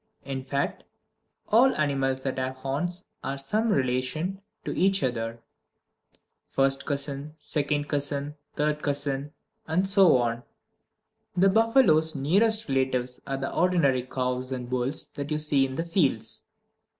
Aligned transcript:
In 0.23 0.43
fact, 0.43 0.83
all 1.49 1.75
animals 1.75 2.23
that 2.23 2.39
have 2.39 2.55
horns 2.55 3.05
are 3.23 3.37
some 3.37 3.69
relation 3.69 4.41
to 4.65 4.75
each 4.75 5.03
other 5.03 5.43
first 6.47 6.87
cousin, 6.87 7.35
second 7.37 7.87
cousin, 7.87 8.33
third 8.55 8.81
cousin, 8.81 9.31
and 9.67 9.87
so 9.87 10.17
on. 10.17 10.41
The 11.37 11.49
buffalo's 11.49 12.15
nearest 12.15 12.67
relatives 12.67 13.21
are 13.27 13.37
the 13.37 13.53
ordinary 13.55 14.01
cows 14.01 14.51
and 14.51 14.67
bulls 14.67 15.05
that 15.09 15.29
you 15.29 15.37
see 15.37 15.67
in 15.67 15.75
the 15.75 15.85
fields. 15.85 16.45